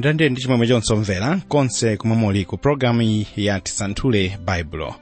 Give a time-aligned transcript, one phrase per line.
[0.00, 4.94] ndende ndi chimwemwe chonsomvera konse kumwe muli ku pologalamu ya tisanthule baibulo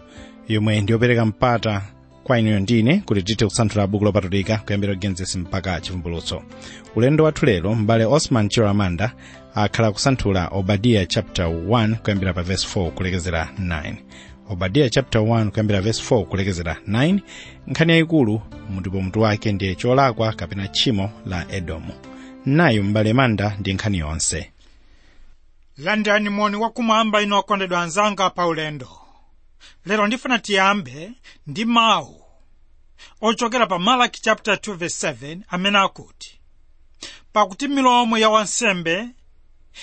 [0.48, 1.82] yomwe ndiyopereka mpata
[2.24, 6.42] kwa inuyo ndine kuti tithe kusanthula buku lopatulika kuyambira genesis mpaka chivumbulutso
[6.96, 9.12] ulendo wathu lero m'bale osman chiramanda
[9.54, 13.94] akhala kusanthula obadiya chapter 1 kuyambira pa verse 4 kulekezera 9
[14.50, 17.18] obadiya chapter 1 kuyambira verse 4 kulekezera 9
[17.66, 18.40] nkhani yayikulu
[18.74, 21.92] mutipo mutu wake ndiye cholakwa kapena tchimo la edomu.
[22.46, 24.50] Nayo m'bale manda ndi nkhani yonse
[25.78, 29.00] landani moni wakumwamba ino akondedwa anzanga pa ulendo.
[29.86, 31.12] Lero ndifuna tiyambe
[31.46, 32.24] ndi mawu
[33.20, 36.40] ochokera pa malaki chapter 2 verse 7 amene akuti
[37.32, 39.08] pakuti milomo ya wansembe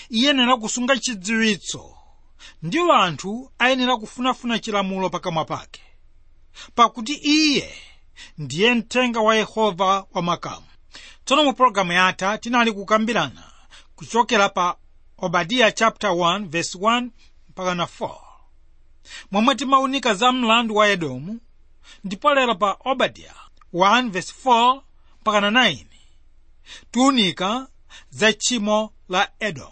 [0.10, 1.98] iyenera kusunga chidziwitso
[2.64, 5.82] ndi wanthu ayenera kufunafuna chilamulo pakamwa pake
[6.76, 7.76] pakuti iye
[8.38, 10.66] ndiye mthenga wa yehova wamakamu
[11.26, 13.44] tsono mu pologalamu yatha tinali kukambirana
[13.96, 14.76] kuchokera pa
[15.18, 17.10] obadiya chapter 1 verse 1
[17.50, 18.16] mpaka na 4
[19.32, 21.40] momwe timaunika za mlandu wa edomu
[22.04, 23.34] ndipo lero pa obadiya
[23.74, 24.82] 1 verse 4
[25.22, 25.86] mpaka na 9
[26.92, 27.68] tiunika
[28.10, 29.72] za tchimo la edomu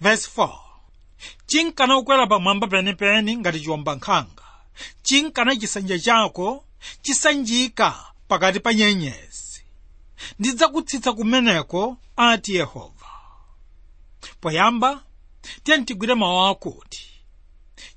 [0.00, 0.58] verse 4
[1.46, 4.42] chinkana ukwera pamwamba penipeni ngati chiwombankhanga
[5.02, 6.64] chinkana chisanja chako
[7.02, 9.62] chisanjika pakati pa nyenyezi.
[10.38, 12.97] Ndidzakutsitsa kumeneko ati yehova
[14.40, 15.02] poyamba
[15.62, 17.04] tiye tigwire mawu akuti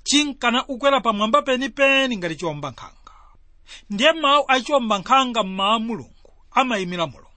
[0.04, 3.12] chinkana ukwera pamwamba penipeni ngati chiwombankhanga
[3.90, 7.28] ndiye mawu a chiwombankhanga mmawu mulungu amayimira mulungu.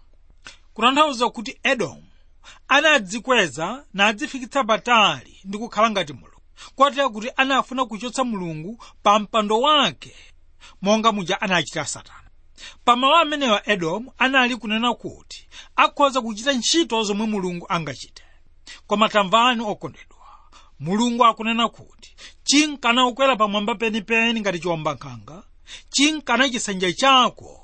[0.73, 2.03] Kutanthauza kuti edomu
[2.67, 6.41] anadzikweza nadzifikitsa patali ndi kukhala ngati mulungu.
[6.75, 10.15] Kotera kuti anafuna kuchotsa mulungu pa mpando wake
[10.81, 12.29] monga muja anachita satana.
[12.85, 18.23] Pamawu amenewa edomu anali kunena kuti akhoza kuchita ntchito zomwe mulungu angachite
[18.87, 20.27] koma tamvani okondedwa
[20.79, 25.43] mulungu akunena kuti chinkana ukwera pamwamba penipeni ngati chiwombankhanga
[25.89, 27.61] chinkana chisanja chako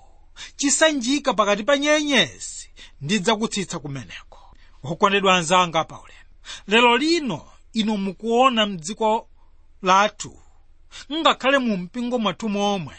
[0.56, 2.70] chisanjika pakati pa nyenyezi
[3.02, 4.40] ndidzakutsitsa kumeneko.
[4.84, 6.30] Okondedwa anzanga paulemu
[6.68, 7.42] lero lino
[7.74, 9.30] ino mukuona mdziko
[9.82, 10.40] lathu
[11.14, 12.96] ngakhale mu mpingo mwathu momwe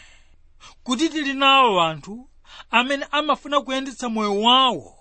[0.83, 2.29] kuti tili nawo anthu
[2.71, 4.97] amene amafuna kuyendetsa moyo wawo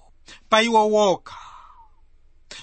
[0.49, 1.52] pa iwo wokha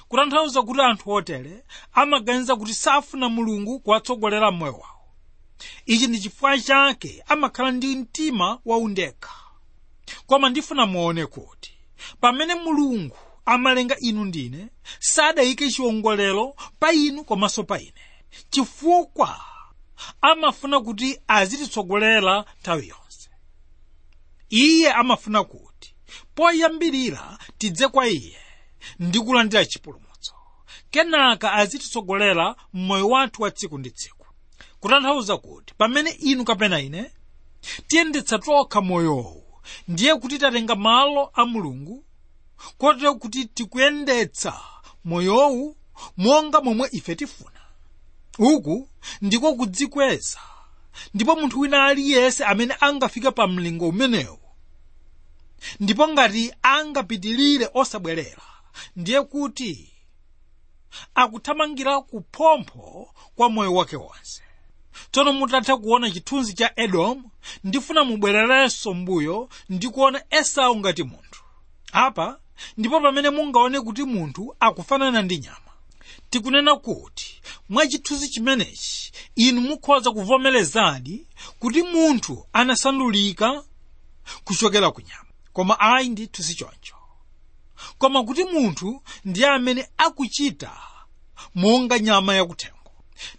[0.09, 4.95] kutanthauza kuti anthu otere amaganiza kuti safuna mulungu kuwatsogolera mmoyo wawo.
[5.85, 9.33] Ichi ndi chifukwa chake amakhala ndi mtima waundekha
[10.27, 11.73] koma ndifuna muone kuti
[12.21, 14.67] pamene mulungu amalenga inu ndine
[14.99, 17.93] sadayike chiwongolero pa inu komanso pa ine.
[18.49, 19.41] Chifukwa
[20.21, 23.29] amafuna kuti azititsogolera nthawi yonse.
[24.49, 25.95] Iye amafuna kuti
[26.35, 28.37] poyambirira tidze kwa iye
[28.99, 30.33] ndi kulandira chipulumutso.
[30.91, 34.25] Kenaka azititsogolera mmoyo wathu wa tsiku ndi tsiku.
[34.79, 37.11] Kutanthauza kuti pamene inu kapena ine
[37.87, 39.43] tiyendetsa tokha moyowu
[39.87, 42.05] ndiye kuti tatenga malo a mulungu
[42.77, 44.59] kotero kuti tikuyendetsa
[45.05, 45.75] moyowu
[46.17, 47.59] monga momwe ife tifuna.
[48.39, 48.89] Uku
[49.21, 50.39] ndiko kudzikweza.
[51.13, 54.39] Ndipo munthu wina aliyense amene angafike pa mlingo umenewu
[55.79, 58.41] ndipo ngati angapitilire osabwerera
[58.95, 59.93] ndiye kuti
[61.15, 64.41] akuthamangira kuphompho kwa moyo wake wonse.
[65.11, 67.31] Tsono mutatha kuona chithunzi cha edomu
[67.63, 71.43] ndifuna mubwererenso mbuyo ndi kuona esau ngati munthu.
[71.91, 72.39] Apa
[72.77, 75.71] ndipo pamene mungaone kuti munthu akufanana ndi nyama
[76.29, 81.27] tikunena kuti mwa chithunzi chimenechi inu mukhoza kuvomerezadi
[81.59, 83.63] kuti munthu anasandulika
[84.43, 85.29] kuchokera ku nyama.
[85.53, 86.95] Koma ayi ndithu si choncho
[87.97, 90.71] koma kuti munthu ndiye amene akuchita
[91.55, 92.91] monga nyama yakuthengo.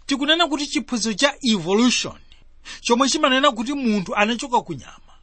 [0.05, 2.19] Tikunena kuti chiphunzitso cha evolution
[2.81, 5.13] chomwe chimanena kuti munthu anachoka ku nyama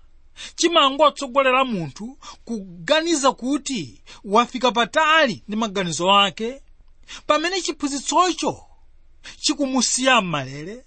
[0.57, 6.63] chimangotsogolera munthu kuganiza kuti wafika patali ndi maganizo ake
[7.27, 8.65] pamene chiphunzitsocho
[9.41, 10.85] chikumusiya m'malere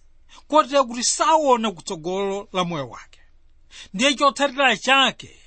[0.47, 3.19] kotera kuti saona kutsogolo la moyo wake.
[3.93, 5.39] Ndiye chotsatira chake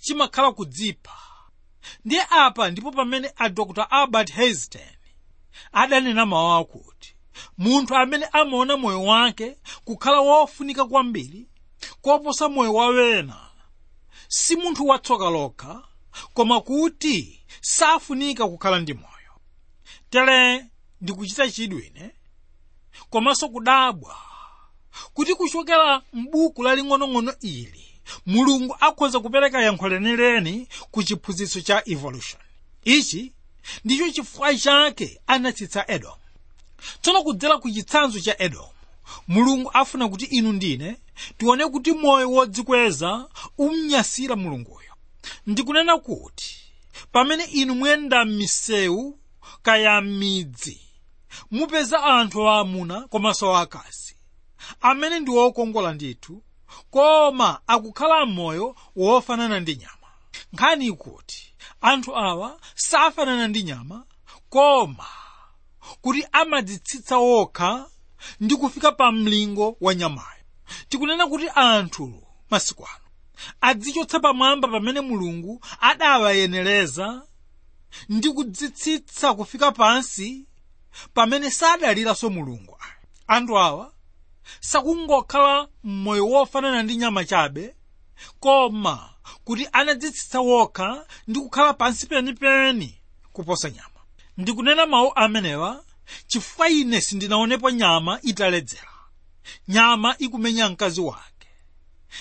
[0.00, 1.16] chimakhala kudzipha
[2.04, 4.96] ndiye apa ndipo pamene a dr albert einstein
[5.72, 7.14] adanena mawu akuti
[7.58, 11.48] munthu amene amaona moyo wake kukhala wofunika kwambiri
[12.00, 13.50] koposa moyo wawena
[14.28, 15.82] si munthu watsoka lokha
[16.34, 19.32] koma kuti safunika kukhala ndi moyo.
[20.10, 20.66] Tere
[21.00, 22.10] ndikuchita chidwine
[23.10, 24.16] komanso kudabwa
[25.14, 27.86] kuti kuchokera m'buku laling'onong'ono ili
[28.26, 32.42] mulungu akhoza kupereka yankho lenileni ku chiphunzitso cha evolution.
[32.84, 33.32] Ichi
[33.84, 36.16] ndicho chifukwa chake anatsitsa edomu
[37.02, 38.68] tsono kudzera ku chitsanzo cha edomu
[39.28, 40.96] mulungu afuna kuti inu ndine
[41.38, 43.28] tione kuti moyo wodzikweza
[43.58, 44.92] umnyasira mulunguyo.
[45.46, 46.56] Ndikunena kuti
[47.12, 49.18] pamene inu muyenda m'misewu
[49.62, 50.80] kaya m'midzi
[51.50, 54.14] mupeza anthu aamuna komanso akazi
[54.80, 56.42] amene ndi wokongola ndithu
[56.90, 60.08] koma akukhala m'moyo wofanana ndi nyama.
[60.52, 64.04] Nkhani ikuti anthu awa safanana ndi nyama?
[64.48, 65.06] Koma
[66.00, 67.86] kuti amadzitsitsa wokha
[68.40, 70.44] ndi kufika pa mlingo wa nyamayo.
[70.88, 73.04] Tikunena kuti anthu masiku ano
[73.60, 77.22] adzichotsa pamwamba pamene mulungu adawayenereza
[78.08, 80.46] ndi kudzitsitsa kufika pansi
[81.14, 82.76] pamene sadaliranso mulungu.
[83.26, 83.92] Anthu awa
[84.60, 87.74] sakungokhala mmoyo wofanana ndi nyama chabe
[88.40, 89.10] koma
[89.44, 93.00] kuti anadzitsitsa wokha ndi kukhala pansi penipeni
[93.32, 94.00] kuposa nyama.
[94.36, 95.84] Ndikunena mawu amenewa
[96.26, 98.88] chifukwa ine sindinaonepo nyama italedzera.
[99.68, 101.48] Nyama ikumenya mkazi wake.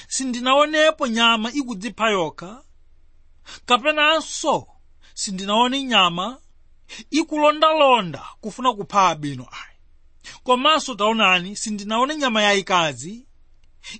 [0.08, 2.62] Sindinaonepo nyama ikudzipha yokha.
[3.66, 4.68] Kapenanso
[5.14, 6.38] sindinaone nyama
[7.12, 9.69] ikulondalonda kufuna kupha abino ayi
[10.44, 13.26] komanso taonani sindinaone nyama yayikazi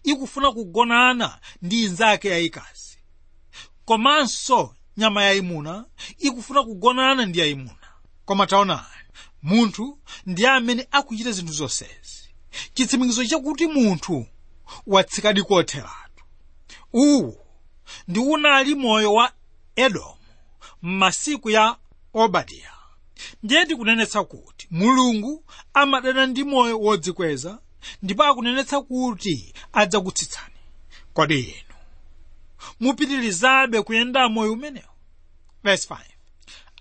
[0.04, 2.98] ikufuna kugonana ndi inzake yayikazi
[3.86, 5.86] komanso nyama yayimuna
[6.18, 7.88] ikufuna kugonana ndi yayimuna
[8.26, 8.84] koma taonani
[9.42, 12.30] munthu ndi amene akuchita zinthu zonsezi.
[12.74, 14.26] Chitsimikizo chakuti munthu
[14.88, 16.24] watsikadi kotheratu
[16.94, 17.38] uwu
[18.08, 19.32] ndi unali moyo wa
[19.76, 20.16] edomu
[20.82, 21.78] m'masiku ya
[22.14, 22.72] obadiya
[23.44, 27.60] ndiye tikunenetsa kuti mulungu amadana ndi moyo wodzikweza
[28.02, 30.56] ndipo akunenetsa kuti adzakutsitsani.
[31.14, 31.76] Kodi inu
[32.80, 34.94] mupitirizabe kuyenda moyo umenewu
[35.64, 35.98] verse 5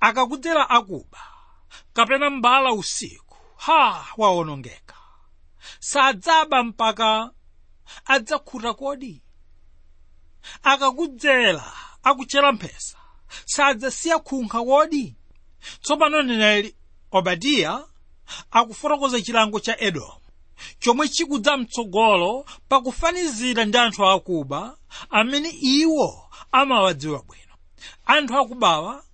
[0.01, 1.19] akakudzera akuba
[1.93, 4.95] kapena mbala usiku ha waonongeka
[5.81, 7.31] sadzaba mpaka
[8.05, 9.23] adzakhuta kodi?
[10.63, 12.99] Akakudzera akuchera mphesa
[13.45, 15.17] sadzasiya khunkha kodi
[15.83, 16.75] tsopano neneli
[17.11, 17.85] obadiya
[18.51, 20.13] akufotokoza chilango cha edomu
[20.81, 24.77] chomwe chikudza mtsogolo pakufanizira ndi anthu akuba
[25.11, 27.55] amene iwo amawadziwa bwino.
[28.07, 29.05] Anthu akubawa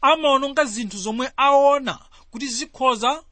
[0.00, 1.98] amaononga zinthu zomwe aona
[2.30, 3.22] kuti zikhoza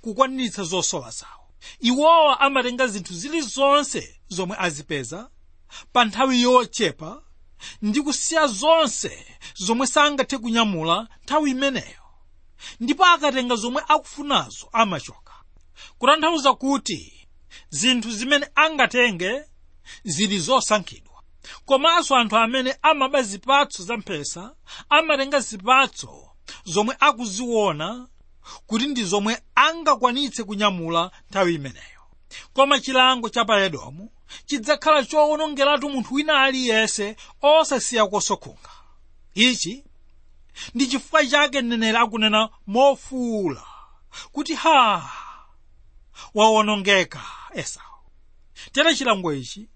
[0.00, 1.46] kukwaniritsa zosowa zawo.
[1.80, 5.30] Iwowa amatenga zinthu zilizonse zomwe azipeza
[5.92, 7.22] pa nthawi yochepa
[7.82, 11.99] ndi kusiya zonse zomwe sangathe kunyamula nthawi imeneyo
[12.80, 15.34] ndipo akatenga zomwe akufunazo amachoka
[15.98, 17.28] kutanthauza kuti
[17.70, 19.42] zinthu zimene angatenge
[20.04, 21.22] zili zosankhidwa.
[21.64, 24.54] Komanso anthu amene amaba zipatso za mphesa
[24.88, 26.30] amatenga zipatso
[26.64, 28.08] zomwe akuziona
[28.66, 32.00] kuti ndi zomwe angakwanitse kunyamula nthawi imeneyo.
[32.52, 33.70] Koma chilango cha pa
[34.46, 38.70] chidzakhala chowonongeratu munthu wina aliyense osasiya kosokhunkha
[39.34, 39.84] ichi
[40.74, 43.64] ndi chifukwa chake mneneri akunena mofuwula
[44.32, 45.10] kuti ha
[46.34, 47.20] wawonongeka
[47.54, 47.82] esau.
[48.72, 49.68] Tere chilango ichi.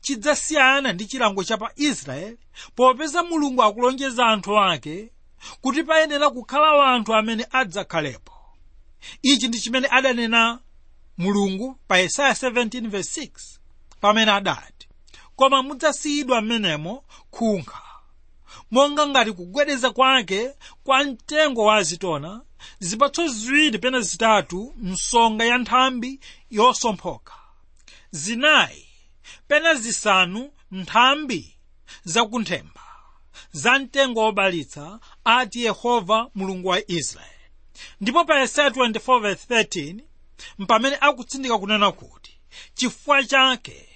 [0.00, 2.38] Chidzasiyana ndi chilango cha pa israeli
[2.74, 5.12] popeza mulungu akulonjeza anthu ake
[5.60, 8.32] kuti payenera kukhala anthu amene adzakhalepo.
[9.22, 10.58] Ichi ndi chimene adanena
[11.18, 13.30] mulungu pa yesaya 17:6
[14.00, 14.88] pamene adati
[15.36, 17.82] koma mudzasiyidwa m'menemo khunkha
[18.70, 22.42] monga ngati kugwedeza kwake kwa mtengo wa azitona
[22.78, 27.32] zipatso ziwiri pena zitatu msonga ya nthambi yosomphoka
[28.10, 28.86] zinayi
[29.48, 31.56] pena zisanu nthambi
[32.04, 32.80] zakunthemba
[33.52, 37.30] za mtengo wobalitsa ati yehova mulungu wa israeli.
[38.00, 40.00] Ndipo pa yesaya 24:13
[40.58, 42.38] mpamene akutsindika kunena kuti
[42.74, 43.88] chifukwa chake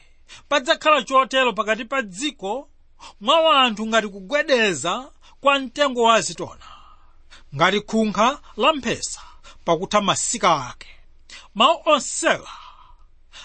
[0.49, 2.69] padzakhala chotero pakati pa dziko
[3.20, 6.66] mwa wanthu ngati kugwedeza kwa mtengo wa azitona
[7.54, 9.20] ngati khunkha la mphesa
[9.64, 10.88] pakutha masika ake.
[11.54, 12.50] Mawu onsewa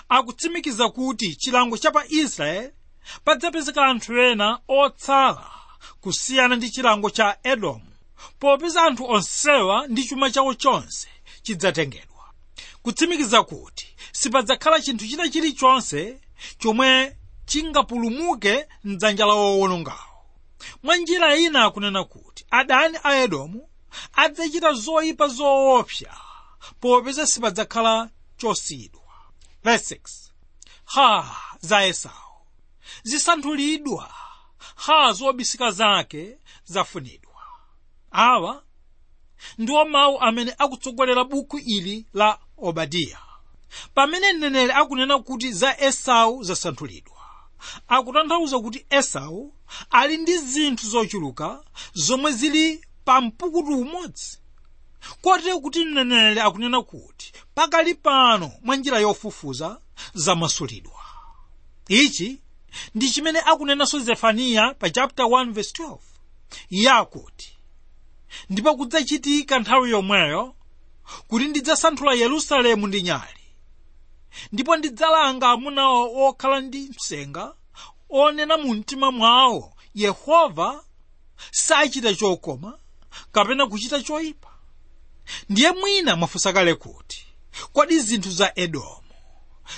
[0.10, 2.74] akutsimikiza kuti chilango cha pa israeli
[3.24, 5.52] padzapezeka anthu ena otsala
[6.02, 7.92] kusiyana ndi chilango cha edomu
[8.40, 11.08] popeza anthu onsewa ndi chuma chawo chonse
[11.42, 12.26] chidzatengedwa.
[12.84, 16.22] Kutsimikiza kuti sipadzakhala chinthu china chilichonse
[16.60, 17.16] chomwe
[17.50, 20.16] chingapulumuke mdzanja la owonongawo
[20.84, 23.70] mwa njira ina akunena kuti adani a edomu
[24.14, 26.14] adzachita zoyipa zoopsa
[26.82, 29.02] popeza sipadzakhala chosiyidwa
[29.64, 30.30] verse 6
[30.86, 32.30] ha za esau
[33.04, 34.14] zisanthulidwa
[34.76, 37.42] ha zobisika zake zafunidwa.
[38.12, 38.64] Awa
[39.58, 43.20] ndiwo mawu amene akutsogolera buku ili la obadiya
[43.94, 47.19] pamene mneneri akunena kuti za esau zasanthulidwa
[47.88, 49.54] akutanthauza kuti esau
[49.90, 51.64] ali ndi zinthu zochuluka
[51.94, 54.38] zomwe zili pa mpukutu umodzi.
[55.22, 59.80] Kotero kuti mneneri akunena kuti pakali pano mwa njira yofufuza
[60.14, 61.00] zamasulidwa
[61.88, 62.42] ichi
[62.96, 65.98] ndi chimene akunenanso zefaniya pa chapter 1 verse 12
[66.70, 66.90] iye
[68.50, 70.56] ndipo kudzachitika nthawi yomweyo
[71.28, 73.39] kuti ndidzasanthula yerusalemu ndi nyali
[74.52, 77.54] ndipo ndidzalanga amunawo okhala ndi msenga
[78.10, 80.84] onena mu mtima mwawo yehova
[81.52, 82.80] sachita chokoma
[83.32, 84.50] kapena kuchita choyipa.
[85.50, 87.26] Ndiye mwina mwafunsa kale kuti
[87.74, 89.04] kodi zinthu za edomu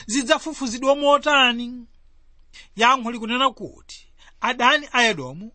[0.05, 1.85] zidzafufuzidwa motani?
[2.75, 4.07] Yankho likunena kuti
[4.41, 5.51] adani a edomu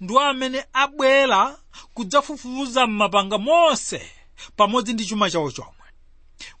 [0.00, 1.58] ndiwo amene abwera
[1.94, 4.10] kudzafufuza m'mapanga monse
[4.56, 5.75] pamodzi ndi chuma chawo chomwe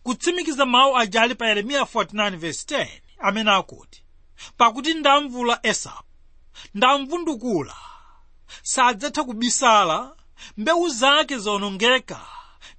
[0.02, 4.02] kutsimikiza mawu aja ali pa yeremiya 49:10 amene akuti
[4.56, 6.02] pakuti ndamvula esau
[6.74, 7.76] ndamvundukula
[8.62, 10.16] sadzatha kubisala
[10.56, 12.20] mbewu zake zawonongeka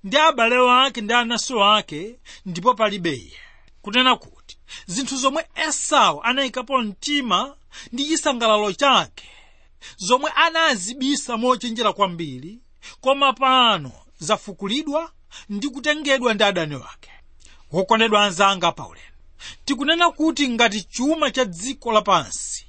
[0.03, 3.37] ndi abale wake ndi anaso ake ndipo palibe iye.
[3.81, 7.57] Kunena kuti zinthu zomwe esau anayikapo mtima
[7.91, 9.29] ndi chisangalalo chake
[9.97, 12.59] zomwe anazibisa mochenjera kwambiri
[13.01, 15.11] koma pano zafukulidwa
[15.49, 17.11] ndi kutengedwa ndi adani wake.
[17.71, 19.07] Wokondedwa anzanga paulendo
[19.65, 22.65] tikunena kuti ngati chuma cha dziko lapansi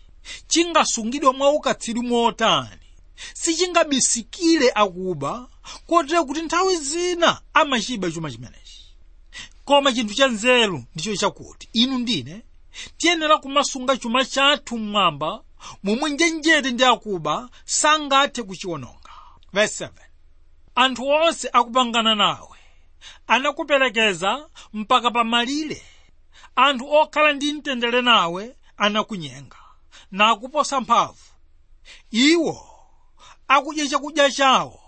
[0.49, 2.87] chingasungidwa mwaukatsiri motani
[3.35, 5.49] sichingabisikire akuba
[5.87, 8.85] kotera kuti nthawi zina amachiba chuma chimenechi.
[9.65, 12.43] Koma chinthu cha nzeru ndicho chakuti inu ndine
[12.97, 15.43] tiyenera kumasunga chuma chathu mmwamba
[15.83, 19.11] momwe njenjete ndi akuba sangathe kuchiwononga.
[19.53, 19.91] Verse 7
[20.83, 22.59] anthu onse akupangana nawe
[23.27, 25.83] anakuperekeza mpaka pamalire
[26.57, 29.57] anthu okhala ndi mtendere nawe anakunyenga
[30.11, 31.25] nakuposa mphamvu.
[32.11, 32.57] Iwo
[33.49, 34.81] akudya chakudya chawo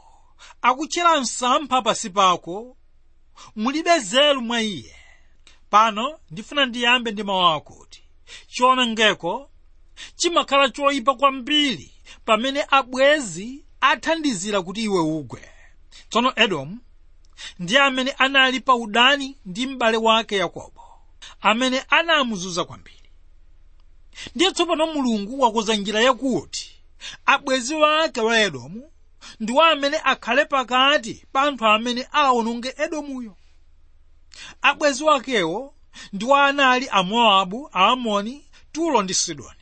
[0.62, 2.76] akutchera msampha pasi pako
[3.56, 4.96] mulibe zelu mwa iye.
[5.70, 8.02] Pano ndifuna ndiyambe ndi mawu akuti
[8.48, 9.50] chiwonongeko
[10.16, 11.92] chimakhala choyipa kwambiri
[12.24, 15.50] pamene abwezi athandizira kuti iwe ugwe
[16.10, 16.78] tsono edomu
[17.58, 20.82] ndiye amene anali pa udani ndi m'bale wake yakobo
[21.40, 22.96] amene anamuzunza kwambiri.
[24.34, 26.70] Ndiye tsopano mulungu wakonza njira yakuti
[27.26, 28.90] abwezi wake wa edomu
[29.40, 33.36] ndiwo amene akhale pakati pa anthu amene awononge edomuyo.
[34.62, 35.74] Abwezi wakewo
[36.12, 39.56] ndiwo anali amowabu aamoni tulo ndi sidoni.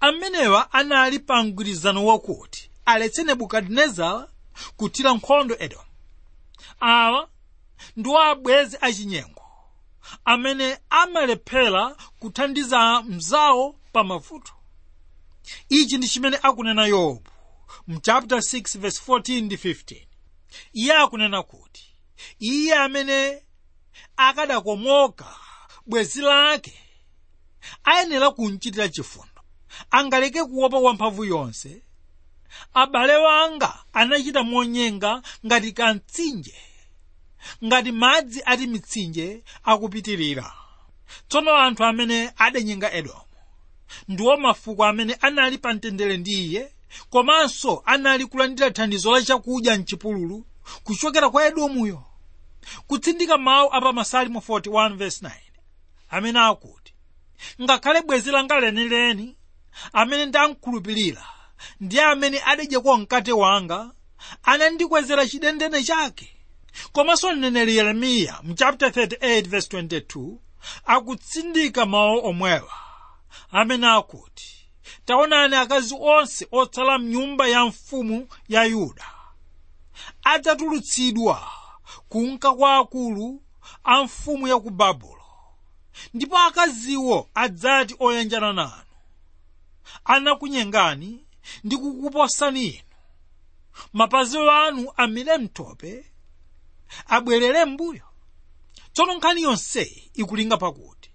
[0.00, 4.28] Amenewa anali pa mgwirizano wakuti aletse nebukadinezara
[4.76, 5.84] kuthira nkhondo edomu
[6.80, 7.28] awa
[7.96, 9.42] ndiwo abwezi achinyengo
[10.24, 14.52] amene amalephera kuthandiza mzawo pa mavuto.
[15.68, 17.30] Ichi ndi chimene akunena yobu
[17.86, 20.06] mu chapter 6 verse 14 ndi 15
[20.72, 21.94] iye akunena kuti
[22.38, 23.42] iye amene
[24.16, 25.36] akadakomoka
[25.86, 26.78] bwezi lake
[27.84, 29.42] ayenera kumchitira chifundo.
[29.90, 31.82] Angaleke kuopa wamphamvu yonse
[32.74, 36.54] abale wanga anachita monyenga ngati kamtsinje
[37.64, 40.52] ngati madzi ati mitsinje akupitirira.
[41.28, 43.20] Tsono anthu amene adanyenga edomu
[44.08, 46.72] ndiwo mafuko amene anali pa mtendere ndi iye
[47.10, 50.46] komanso anali kulandira thandizo la chakudya mchipululu
[50.84, 52.02] kuchokera kwa edomuyo
[52.86, 55.30] kutsindika mawu apa masalimo 41 verse 9
[56.10, 56.94] amene akuti
[57.62, 59.36] ngakhale bwezi langa lenileni
[59.92, 61.26] amene ndamkhulupirira
[61.80, 63.90] ndiye amene adadyako mkate wanga
[64.42, 66.30] anandikwezera chidendene chake.
[66.92, 70.36] Komanso mneneri yeremiya mu chapter 38 verse 22
[70.84, 72.72] akutsindika mawu omwewa.
[73.52, 74.50] Amene akuti
[75.04, 79.04] taonani akazi onse otsala mnyumba ya mfumu ya yuda.
[80.24, 81.48] Adzatulutsidwa
[82.08, 83.42] kunka kwa akulu
[83.84, 85.20] a mfumu ya ku babulo
[86.14, 88.82] ndipo akaziwo adzati oyanjana nanu.
[90.04, 91.23] Anakunyengani
[91.64, 92.82] ndi kukuposani inu
[93.92, 96.04] mapazi anu amire mtope
[97.06, 98.02] abwerere m'mbuyo.
[98.92, 101.10] Tsono nkhani yonseyi ikulinga pakuti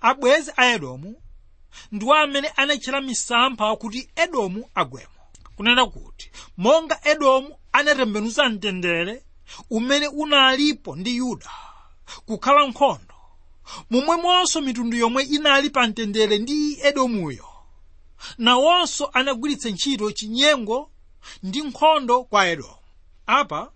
[0.00, 1.22] abwezi a edomu
[1.92, 5.08] ndiwo amene anatchera misampha kuti edomu agwemo.
[5.56, 9.22] Kunena kuti monga edomu anatembenuza mtendere
[9.70, 11.50] umene unalipo ndi yuda
[12.26, 13.14] kukhala nkhondo
[13.90, 17.46] momwemonso mitundu yomwe inali pa mtendere ndi edomuyo
[18.38, 20.90] nawonso anagwiritsa ntchito chinyengo
[21.42, 22.76] ndi nkhondo kwa edomu.
[23.26, 23.72] Apa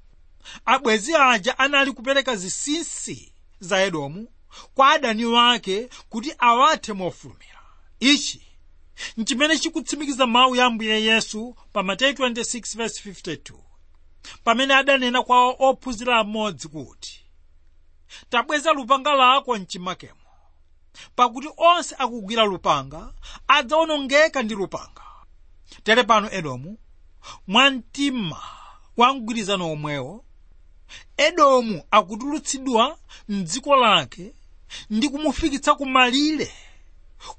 [0.65, 4.29] abwenzi aja anali kupereka zinsinsi za edomu
[4.75, 7.61] kwa adani wake kuti awathe mofulumira.
[8.01, 8.43] Ichi
[9.17, 13.55] nchimene chikutsimikiza mawu ya ambuye yesu pa mateyu 26:52
[14.45, 17.25] pamene adanena kwa ophunzira amodzi kuti
[18.31, 20.21] tabweza lupanga lako mchimakemo
[21.17, 23.13] pakuti onse akugwira lupanga
[23.49, 25.03] adzawonongeka ndi lupanga.
[25.85, 26.79] Tere pano edomu
[27.47, 28.43] mwamtima
[28.97, 30.25] wa mgwirizano omwewo
[31.17, 32.99] edomu akutulutsidwa
[33.29, 34.33] mdziko lake
[34.91, 36.53] ndi kumufikitsa kumalire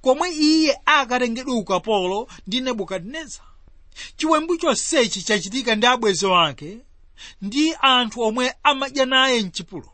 [0.02, 3.42] komwe iye akatengedwe ukapolo ndi nebukadineza.
[4.18, 6.78] Chiwembu chonsechi chachitika ndi abwenzi wake
[7.42, 9.90] ndi anthu omwe amadya naye mchipulo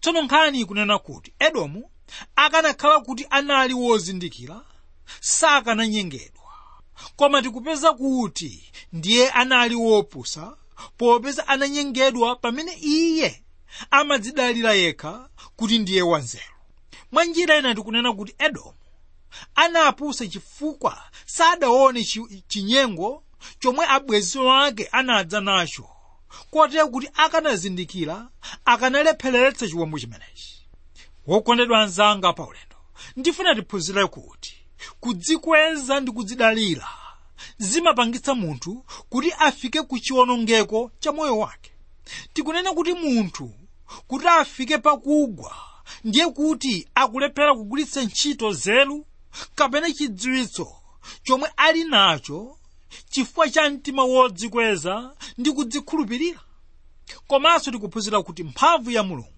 [0.00, 1.90] tsono nkhani ikunena kuti edomu
[2.36, 4.60] akanakhala kuti anali wozindikira
[5.20, 6.42] sakananyengedwa
[7.16, 10.56] koma tikupeza kuti ndiye anali wopusa
[10.96, 13.44] popeza ananyengedwa pamene iye
[13.90, 16.44] amadzidalira yekha kuti ndiye wanzeru.
[17.12, 18.74] Mwa njira ina tikunena kuti edomu
[19.54, 22.04] anapusa chifukwa sadaone
[22.48, 23.22] chinyengo
[23.60, 25.88] chomwe abwenzi wake anadza nacho
[26.50, 28.28] kotera kuti akanazindikira
[28.64, 30.53] akanalepheretsa chiwembu chimenechi
[31.26, 32.76] wokondedwa anzanga pa ulendo.
[33.16, 34.54] Ndifuna tiphunzire kuti
[35.00, 36.88] kudzikweza ndi kudzidalira
[37.58, 41.70] zimapangitsa munthu kuti afike ku chiwonongeko cha moyo wake.
[42.32, 43.54] Tikunena kuti munthu
[44.06, 45.56] kuti afike pakugwa
[46.04, 49.06] ndiye kuti akulephera kugwiritsa ntchito nzeru
[49.54, 50.72] kapena chidziwitso
[51.22, 52.58] chomwe ali nacho
[53.10, 56.40] chifukwa cha mtima wodzikweza ndi kudzikhulupirira.
[57.26, 59.33] Komanso tikuphunzira kuti mphamvu ya mulungu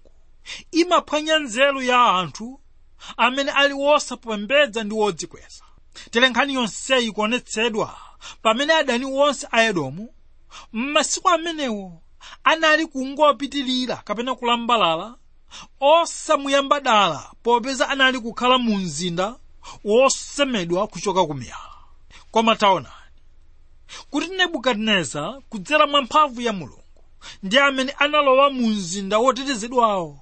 [0.71, 2.59] imaphwanya nzeru ya anthu
[3.17, 5.63] amene ali wosapembedza ndi wodzikweza
[6.11, 7.97] tere nkhani yonseyi ikuonetsedwa
[8.41, 10.13] pamene adani onse a edomu
[10.73, 12.01] m'masiku amenewo
[12.43, 15.15] anali kungopitirira kapena kulambalala
[15.79, 19.35] osamuyamba dala popeza anali kukhala mu mzinda
[19.83, 21.71] wosemedwa kuchoka kumiyala.
[22.31, 22.93] Koma taonani
[24.09, 26.83] kuti nebukadineza kudzera mwa mphamvu ya mulungu
[27.43, 30.19] ndi amene analowa mu mzinda wotetezedwawo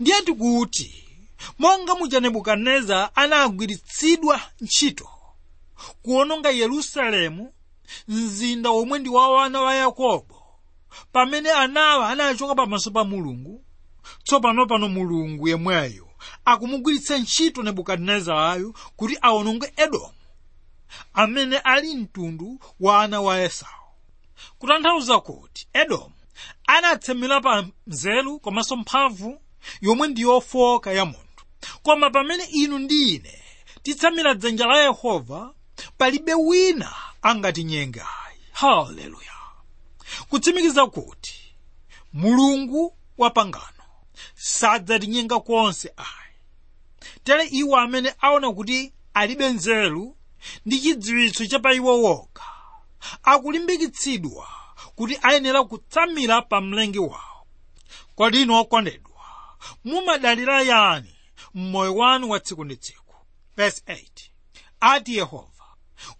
[0.00, 1.04] ndiye kuti
[1.58, 5.08] monga muja nebukadineza anagwiritsidwa ntchito
[6.02, 7.52] kuononga yerusalemu
[8.08, 10.42] mzinda omwe ndi wa wana wa yakobo
[11.12, 13.64] pamene anawa anachoka pamaso pa mulungu
[14.24, 16.08] tsopano pano mulungu yemweyo
[16.44, 20.14] akumugwiritsa ntchito nebukadinezarayo kuti awononge edomu
[21.14, 23.68] amene ali mtundu wa ana wa esau.
[24.58, 26.12] Kutanthauza kuti edomu
[26.66, 29.41] anatsemera pa nzeru komanso mphamvu
[29.80, 31.44] yomwe ndi yofowoka ya munthu.
[31.82, 33.42] Koma pamene inu ndi ine
[33.82, 35.54] titsamira dzanja la yehova
[35.98, 38.08] palibe wina angatinyenga
[38.52, 39.32] haleluya.
[40.28, 41.34] Kutsimikiza kuti
[42.12, 43.84] mulungu wa pangano
[44.34, 46.36] sadzatinyenga konse ayi.
[47.24, 50.16] Tere iwo amene aona kuti alibe nzeru
[50.66, 52.44] ndi chidziwitso cha pa iwo wokha
[53.22, 54.48] akulimbikitsidwa
[54.96, 57.46] kuti ayenera kutsamira pa mlengi wawo.
[58.14, 59.11] Kodi inu okondedwa
[59.84, 61.16] mumadalira yani?
[61.54, 63.14] Mmoyo wanu wa tsiku ndi tsiku.
[63.56, 64.02] Verse 8
[64.80, 65.48] ati yehova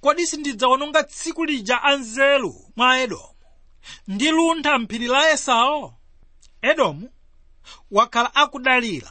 [0.01, 3.35] kodi sindidzawononga tsiku lija anzeru mwa edomu?
[4.09, 5.95] Ndi luntha mphiri la esau?
[6.63, 7.11] Edomu
[7.91, 9.11] wakhala akudalira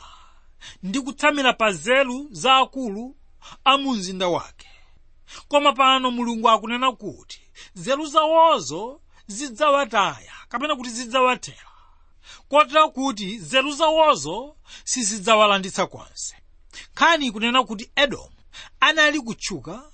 [0.83, 3.15] ndi kutsamira pa nzeru za akulu
[3.63, 4.67] a mu mzinda wake.
[5.47, 7.41] Koma pano mulungu akunena kuti
[7.75, 11.70] nzeru zawozo zidzawataya kapena kuti zidzawathera
[12.51, 16.35] kotera kuti nzeru zawozo sizidzawalanditsa konse
[16.93, 18.37] nkhani ikunena kuti edomu
[18.79, 19.91] anali kutchuka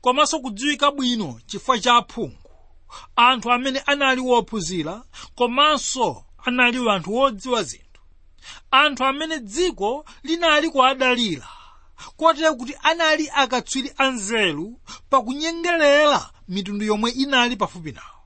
[0.00, 2.50] komanso kudziwika bwino chifukwa cha aphungu.
[3.16, 5.02] Anthu amene anali wophunzira
[5.34, 8.02] komanso anali anthu wodziwa zinthu.
[8.70, 11.48] Anthu amene dziko linali kuadalira
[12.16, 18.20] kotera kuti anali akatswiri anzeru pakunyengerera mitundu yomwe inali pafupi nawo.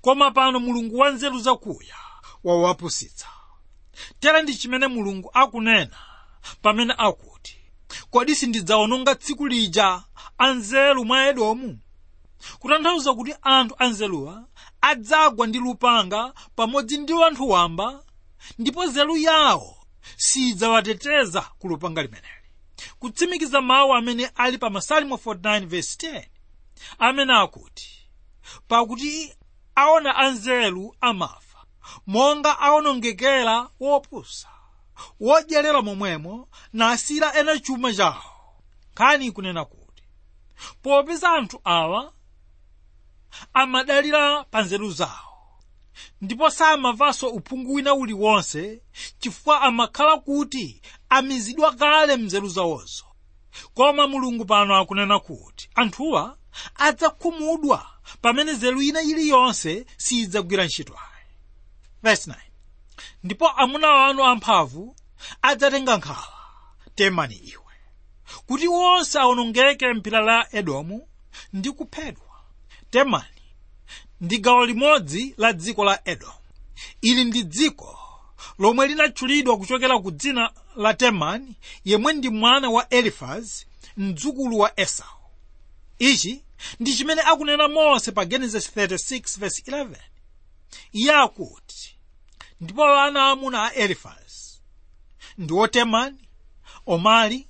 [0.00, 2.01] Koma pano mulungu wa nzeru zakuya
[2.44, 3.26] wawapusitsa
[4.20, 5.96] tera ndi chimene mulungu akunena
[6.62, 7.56] pamene akuti
[8.10, 10.02] kodi sindidzawononga tsiku lija
[10.38, 11.78] anzeru mwa edomu?
[12.58, 14.44] Kutanthauza kuti anthu anzeruwa
[14.80, 18.04] adzagwa ndi lupanga pamodzi ndi anthu wamba
[18.58, 19.76] ndipo nzeru yawo
[20.16, 22.48] sidzawateteza ku lupanga limeneli.
[22.98, 26.24] Kutsimikiza mawu amene ali pa masalimo 49 verse 10
[26.98, 27.90] amene akuti
[28.68, 29.34] pakuti
[29.74, 31.51] aona anzeru amafa
[32.06, 34.48] monga aonongekera wopusa
[35.20, 38.32] wodyerera momwemo nasira ena chuma chawo
[38.92, 40.02] nkhani ikunena kuti
[40.82, 42.12] popeza anthu awa
[43.54, 45.32] amadalira pa nzeru zawo
[46.20, 48.82] ndipo samamvanso uphungu wina uliwonse
[49.20, 53.04] chifukwa amakhala kuti amizidwa kale mnzeru zawozo.
[53.74, 56.36] Koma mulungu pano akunena kuti anthuwa
[56.74, 57.86] adzakhumudwa
[58.22, 60.98] pamene nzeru ina iliyonse siyidzagwira ntchito
[62.02, 62.34] verse 9
[63.24, 64.96] ndipo amuna anu amphamvu
[65.42, 66.28] adzatenga nkhawa
[66.94, 67.62] temani iwe
[68.46, 71.08] kuti onse awonongeke m'phiri la edomu
[71.52, 72.40] ndi kuphedwa
[72.90, 73.42] temani
[74.20, 76.32] ndi gawo limodzi la dziko la edomu.
[77.00, 77.98] Ili ndi dziko
[78.58, 85.18] lomwe linatchulidwa kuchokera ku dzina la temani yemwe ndi mwana wa elifazi mdzukulu wa esau.
[85.98, 86.44] Ichi
[86.80, 89.96] ndi chimene akunena mose pa genesis 36 verse 11
[90.92, 91.96] iye akuti
[92.60, 94.60] ndipo ana amuna a elifazi
[95.38, 96.18] ndiwo temani
[96.86, 97.46] omari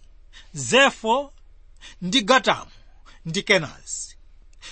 [0.53, 1.33] zefo
[2.03, 2.71] ndi gatamu
[3.25, 4.17] ndi kenazi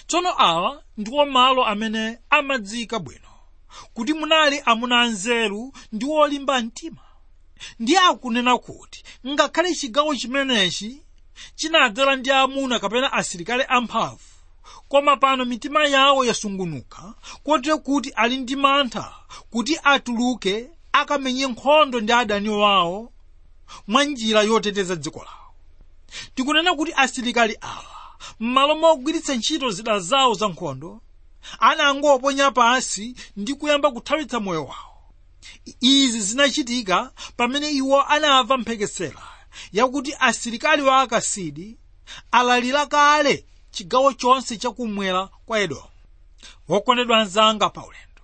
[0.07, 3.29] tsono awa ndiwo malo amene amadzika bwino
[3.95, 7.01] kuti munali amuna anzeru ndi olimba mtima.
[7.79, 11.03] Ndiye akunena kuti ngakhale chigawo chimenechi
[11.55, 14.30] chinadzala ndi amuna kapena asilikali amphamvu
[14.91, 19.15] koma pano mitima yawo yasungunuka kotero kuti ali ndi mantha
[19.51, 23.13] kuti atuluke akamenye nkhondo ndi adani wawo
[23.89, 25.55] mwa njira yoteteza dziko lawo.
[26.35, 27.85] Tikunena kuti asilikali awa
[28.41, 31.01] m'malo mogwiritsa ntchito zida zawo za nkhondo
[31.61, 34.97] anangoponya pasi ndi kuyamba kuthawitsa moyo wawo.
[35.81, 39.23] Izi zinachitika pamene iwo anamva mphekesera
[39.73, 41.79] yakuti asilikali wa akasidi
[42.31, 45.83] alalira kale chigawo chonse chakumwera kwa edomu.
[46.69, 48.23] Wokondedwa anzanga pa ulendo.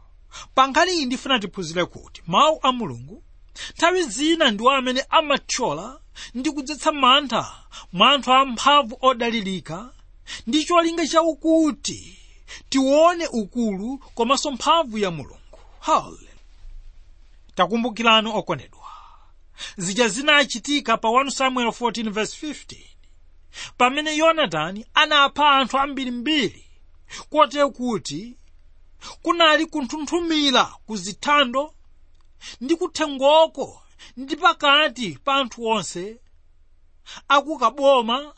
[0.55, 3.23] Pa nkhani iyi ndifuna tiphunzire kuti mawu a mulungu
[3.77, 6.01] nthawi zina ndiwo amene amathyola
[6.35, 7.55] ndi kudzetsa mantha
[7.93, 9.91] mwa anthu amphamvu odalirika
[10.47, 12.19] ndi cholinga chakuti
[12.69, 15.59] tione ukulu komanso mphamvu ya mulungu.
[15.81, 16.33] Haleluya
[17.55, 18.81] takumbukirani okondedwa.
[19.77, 22.77] Zija zinachitika pa 1 samuel 14 verse 15
[23.79, 26.65] pamene yonatani anapha anthu ambirimbiri
[27.31, 28.37] kotero kuti
[29.23, 31.75] kunali kunthunthumira ku zithando
[32.61, 33.83] ndi kuthengoko
[34.17, 36.21] ndi pakati pa anthu onse
[37.29, 38.35] akukaboma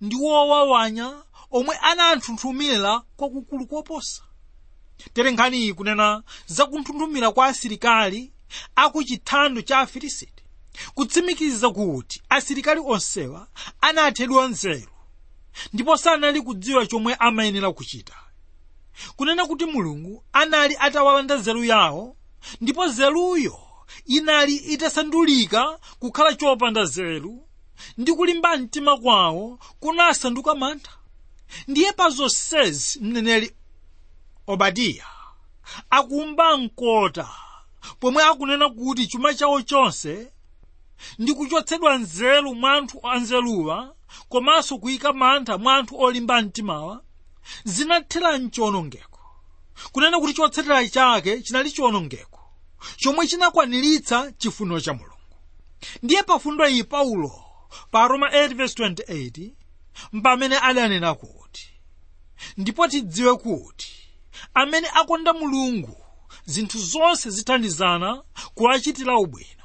[0.00, 4.22] ndi wowawanya omwe ananthunthumira kwakukulu koposa.
[5.14, 8.32] Tere nkhani iyi kunena za kunthunthumira kwa asilikali
[8.76, 10.42] aku chithando cha afilisiti
[10.94, 13.48] kutsimikiza kuti asilikali onsewa
[13.80, 14.92] anathedwa nzeru
[15.72, 18.14] ndipo sanali kudziwa chomwe amayenera kuchita
[19.16, 22.16] kunena kuti mulungu anali atawalanda nzeru yawo
[22.60, 23.58] ndipo nzeruyo
[24.06, 27.48] inali itasandulika kukhala chopanda nzeru
[27.98, 30.90] ndi kulimba mtima kwawo kunasanduka mantha.
[31.68, 33.52] Ndiye pa zonsezi mneneri
[34.46, 35.06] obadiya
[35.90, 37.28] akumba mkota
[38.00, 40.32] pomwe akunena kuti chuma chawo chonse
[41.18, 43.94] ndi kuchotsedwa nzeru mwa anthu anzeruwa
[44.28, 47.02] komanso kuyika mantha mwa anthu olimba mtimawa
[47.64, 49.20] zinathera mchiwonongeko
[49.92, 52.40] kunena kuti chotsatira chake chinali chiwonongeko
[52.96, 55.12] chomwe chinakwaniritsa chifuniro cha mulungu.
[56.02, 57.32] Ndiye pafundo iyi paulo
[57.90, 59.50] pa roma 8:28
[60.12, 61.70] mpamene adanena kuti
[62.56, 63.92] ndipo tidziwe kuti
[64.54, 65.96] amene akonda mulungu
[66.44, 68.22] zinthu zonse zithandizana
[68.54, 69.55] kuwachitira ubwino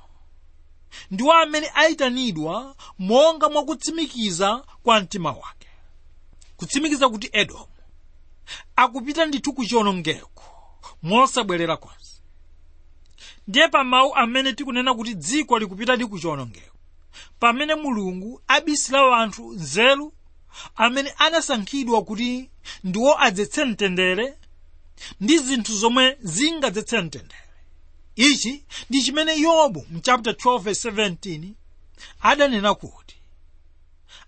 [1.11, 5.67] ndiwo amene ayitanidwa monga mwakutsimikiza kwa mtima wake.
[6.57, 7.65] Kutsimikiza kuti edomu
[8.75, 10.43] akupita ndithu ku chiwonongeko
[11.03, 12.11] mosabwerera konse
[13.47, 16.75] ndiye pa mawu amene tikunena kuti dziko likupitadi ku chiwonongeko
[17.39, 20.13] pamene mulungu abisira anthu nzeru
[20.75, 22.49] amene anasankhidwa kuti
[22.83, 24.37] ndiwo adzetse mtendere
[25.21, 27.40] ndi zinthu zomwe zingadzetse mtendere
[28.29, 31.51] ichi ndi chimene yobu mu chapter 12 verse 17
[32.21, 33.15] adanena kuti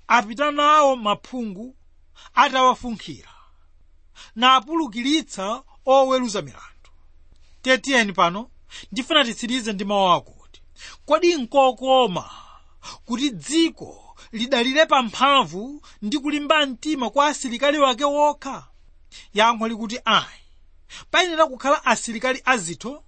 [0.08, 1.76] apita nawo maphungu
[2.34, 3.30] atawafunkhira
[4.36, 6.90] napulukiritsa oweruza milandu.
[7.62, 8.50] Tetiyeni pano
[8.92, 10.62] ndifuna titsirize ndi mawu akuti
[11.06, 12.30] kodi nkokoma
[13.06, 18.68] kuti dziko lidalire pa mphamvu ndi kulimba mtima kwa asilikali wake wokha?
[19.34, 20.42] Yankho likuti ayi
[21.12, 23.04] payenera kukhala asilikali azitho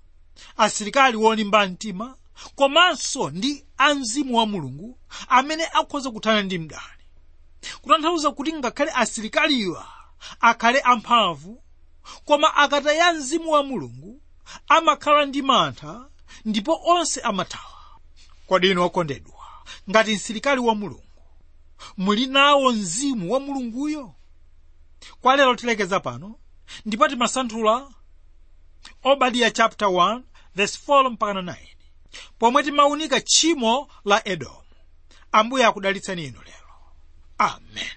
[0.58, 2.18] asilikali wolimba mtima
[2.56, 7.04] komanso ndi amzimu wa mulungu amene akhoza kuthana ndi mdani.
[7.82, 9.88] Kutanthauza kuti ngakhale asilikaliwa
[10.40, 11.64] akhale amphamvu
[12.26, 14.22] koma akataya mzimu wa mulungu
[14.68, 16.10] amakhala ndi mantha
[16.46, 17.76] ndipo onse amathawa.
[18.48, 19.46] Kodi okondedwa
[19.90, 21.02] ngati msilikali wa mulungu
[21.98, 24.16] muli nawo mzimu wa mulunguyo?
[25.22, 26.36] Kwa lero tilekeza pano
[26.86, 27.90] ndipo timasanthula
[29.04, 30.22] obadiya chapter 1
[30.56, 31.56] verse 4 mpaka 9
[32.40, 34.62] pomwe timaunika tchimo la edomu
[35.32, 36.74] ambuye akudalitseni inu lero
[37.38, 37.92] amen.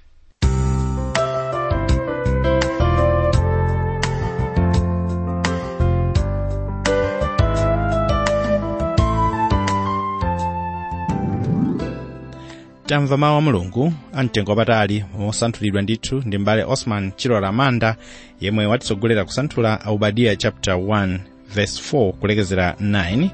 [12.86, 17.96] Tamva mawu a mulungu amtengo wapatali mosanthulidwa ndithu ndi mbale osman chilola manda
[18.40, 21.18] yemwe watitsogolera kusanthula aubadiya chapter 1
[21.54, 23.28] verse 4 kulekezera 9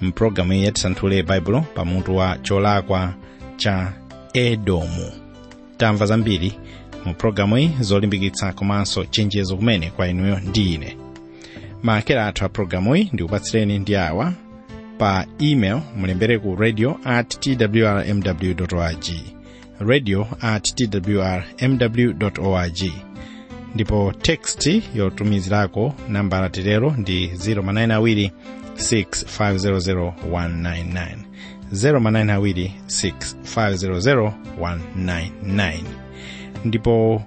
[0.00, 3.14] mpulogalamu iyi yatisanthule baibulo pamutu wa cholakwa
[3.56, 3.92] cha
[4.32, 5.12] edomu.
[5.76, 6.52] Tamva zambiri
[7.04, 10.96] mu pulogalamu iyi zolimbikitsa komanso chenjezo kumene kwa inuyo ndi ine.
[11.82, 14.32] Maakera athu a pulogalamu iyi ndikupatsireni ndi awa
[14.98, 19.04] pa email mulembere ku radio at twrmw org.
[19.80, 22.80] Radio at twrmw org
[23.76, 28.32] ndipo text yotumizirako nambala titero ndi 0manayinawiri
[28.76, 31.16] 6500199
[31.72, 35.78] 0manayinawiri 6500199
[36.64, 37.22] ndipo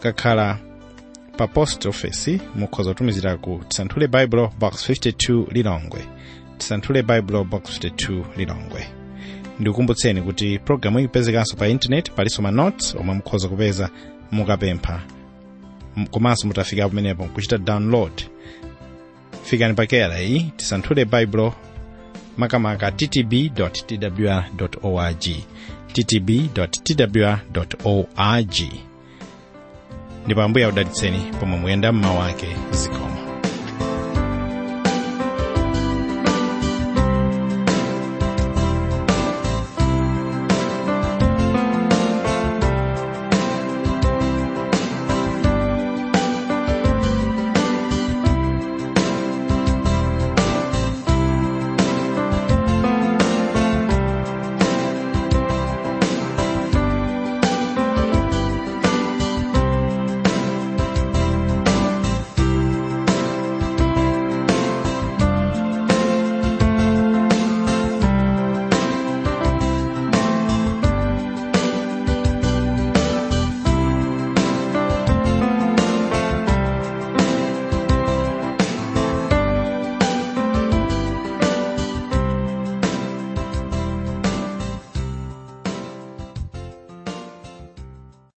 [0.00, 0.58] kakhala
[1.36, 6.00] pa post office mukhoza kutumizira ku tisanthule bible box 52 lilongwe.
[6.58, 8.86] Tisanthule bible box 52 lilongwe.
[9.60, 13.90] Ndikukumbutseni kuti programu ipezekanso pa intaneti palinso ma notes omwe mukhoza kupeza
[14.32, 15.00] mukapempha
[16.10, 18.12] komanso mutafika pamenepo nkuchita download.
[19.44, 21.54] Fikani pakera iyi tisanthule baibulo
[22.36, 24.44] makamaka ttb twr
[24.82, 25.24] org.
[25.92, 27.38] ttb twr
[27.84, 28.54] org.
[30.24, 33.25] Ndipo ambuye audalitseni pomwe muyenda mmawu ake zikomo